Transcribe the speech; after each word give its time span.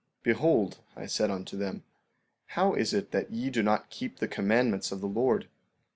15:10 0.21 0.23
Behold, 0.23 0.77
I 0.95 1.05
said 1.05 1.29
unto 1.29 1.55
them: 1.55 1.83
How 2.47 2.73
is 2.73 2.91
it 2.91 3.11
that 3.11 3.29
ye 3.29 3.51
do 3.51 3.61
not 3.61 3.91
keep 3.91 4.17
the 4.17 4.27
commandments 4.27 4.91
of 4.91 4.99
the 4.99 5.07
Lord? 5.07 5.47